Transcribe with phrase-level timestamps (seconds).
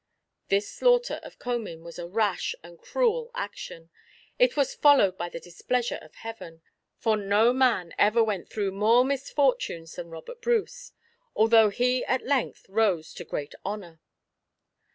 [0.47, 3.91] This slaughter of Comyn was a rash and cruel action.
[4.39, 6.63] It was followed by the displeasure of Heaven;
[6.97, 10.93] for no man ever went through more misfortunes than Robert Bruce,
[11.35, 14.01] although he at length rose to great honour.